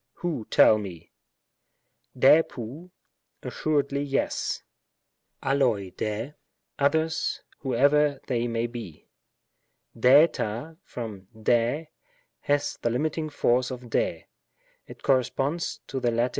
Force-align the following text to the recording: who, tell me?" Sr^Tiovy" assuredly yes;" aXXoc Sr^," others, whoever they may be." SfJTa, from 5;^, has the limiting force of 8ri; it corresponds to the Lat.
who, 0.13 0.47
tell 0.49 0.79
me?" 0.79 1.11
Sr^Tiovy" 2.17 2.89
assuredly 3.43 4.01
yes;" 4.01 4.63
aXXoc 5.43 5.93
Sr^," 5.95 6.33
others, 6.79 7.43
whoever 7.59 8.19
they 8.25 8.47
may 8.47 8.65
be." 8.65 9.07
SfJTa, 9.95 10.79
from 10.83 11.27
5;^, 11.35 11.85
has 12.39 12.79
the 12.81 12.89
limiting 12.89 13.29
force 13.29 13.69
of 13.69 13.81
8ri; 13.81 14.23
it 14.87 15.03
corresponds 15.03 15.81
to 15.85 15.99
the 15.99 16.09
Lat. 16.09 16.29